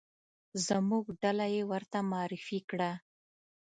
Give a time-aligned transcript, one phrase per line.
[0.67, 2.91] زموږ ډله یې ورته معرفي کړه.